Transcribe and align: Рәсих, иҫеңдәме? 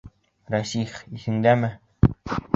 Рәсих, 0.53 0.95
иҫеңдәме? 1.19 1.71